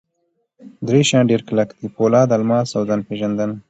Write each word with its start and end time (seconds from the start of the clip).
درې 0.87 0.99
شیان 1.09 1.23
ډېر 1.31 1.41
کلک 1.47 1.69
دي: 1.77 1.87
پولاد، 1.95 2.29
الماس 2.37 2.69
اوځان 2.77 2.99
پېژندنه. 3.07 3.55